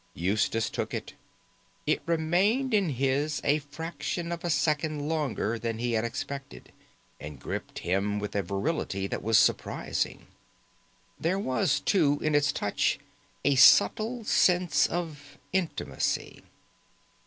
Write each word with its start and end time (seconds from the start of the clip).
Eustace 0.15 0.71
took 0.71 0.95
it. 0.95 1.13
It 1.85 2.01
remained 2.07 2.73
in 2.73 2.89
his 2.89 3.39
a 3.43 3.59
fraction 3.59 4.31
of 4.31 4.43
a 4.43 4.49
second 4.49 5.07
longer 5.07 5.59
than 5.59 5.77
he 5.77 5.91
had 5.91 6.03
expected, 6.03 6.71
and 7.19 7.39
gripped 7.39 7.77
him 7.77 8.17
with 8.17 8.33
a 8.35 8.41
virility 8.41 9.05
that 9.05 9.21
was 9.21 9.37
surprising. 9.37 10.25
There 11.19 11.37
was, 11.37 11.79
too, 11.79 12.17
in 12.23 12.33
its 12.33 12.51
touch 12.51 12.97
a 13.45 13.53
subtle 13.53 14.23
sense 14.23 14.87
of 14.87 15.37
intimacy. 15.53 16.41